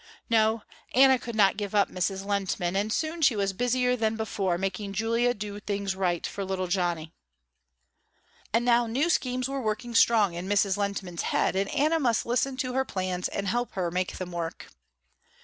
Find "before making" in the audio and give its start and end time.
4.15-4.93